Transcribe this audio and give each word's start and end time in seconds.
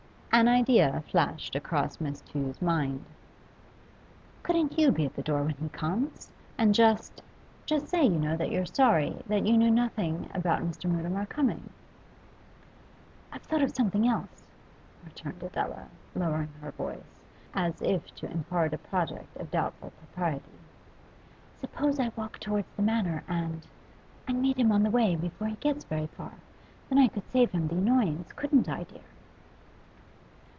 An 0.33 0.47
idea 0.47 1.03
flashed 1.07 1.55
across 1.57 1.99
Miss 1.99 2.21
Tew's 2.21 2.61
mind. 2.61 3.03
'Couldn't 4.43 4.79
you 4.79 4.89
be 4.89 5.05
at 5.05 5.13
the 5.13 5.21
door 5.21 5.43
when 5.43 5.55
he 5.57 5.67
comes, 5.69 6.31
and 6.57 6.73
just 6.73 7.21
just 7.65 7.89
say, 7.89 8.03
you 8.05 8.17
know, 8.17 8.37
that 8.37 8.49
you're 8.49 8.65
sorry, 8.65 9.21
that 9.27 9.45
you 9.45 9.57
knew 9.57 9.69
nothing 9.69 10.29
about 10.33 10.61
Mr. 10.61 10.85
Mutimer 10.89 11.25
coming?' 11.25 11.69
'I've 13.33 13.41
thought 13.43 13.61
of 13.61 13.75
something 13.75 14.07
else,' 14.07 14.41
returned 15.03 15.43
Adela, 15.43 15.89
lowering 16.15 16.53
her 16.61 16.71
voice, 16.71 17.19
as 17.53 17.79
if 17.81 18.15
to 18.15 18.31
impart 18.31 18.73
a 18.73 18.77
project 18.77 19.35
of 19.35 19.51
doubtful 19.51 19.91
propriety. 19.91 20.57
'Suppose 21.57 21.99
I 21.99 22.13
walk 22.15 22.39
towards 22.39 22.71
the 22.77 22.83
Manor 22.83 23.25
and 23.27 23.67
and 24.29 24.41
meet 24.41 24.57
him 24.57 24.71
on 24.71 24.83
the 24.83 24.91
way, 24.91 25.15
before 25.17 25.47
he 25.49 25.55
gets 25.55 25.83
very 25.83 26.07
far? 26.07 26.31
Then 26.87 26.97
I 26.99 27.09
could 27.09 27.27
save 27.27 27.51
him 27.51 27.67
the 27.67 27.75
annoyance, 27.75 28.31
couldn't 28.31 28.69
I, 28.69 28.83
dear? 28.85 29.01